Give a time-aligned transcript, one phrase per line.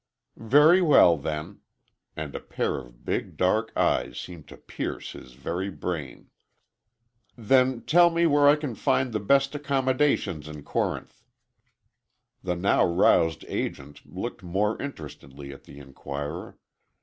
[0.35, 1.59] "Very well then,"
[2.15, 6.31] and a pair of big, dark eyes seemed to pierce his very brain.
[7.37, 11.23] "Then tell me where I can find the best accommodations in Corinth."
[12.41, 16.57] The now roused agent looked more interestedly at the inquirer.